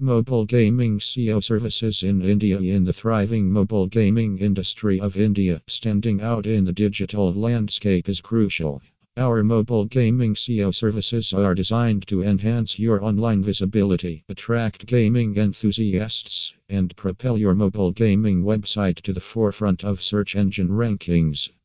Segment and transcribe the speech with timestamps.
[0.00, 6.20] Mobile gaming SEO services in India In the thriving mobile gaming industry of India, standing
[6.20, 8.80] out in the digital landscape is crucial.
[9.16, 16.52] Our mobile gaming SEO services are designed to enhance your online visibility, attract gaming enthusiasts,
[16.68, 21.50] and propel your mobile gaming website to the forefront of search engine rankings.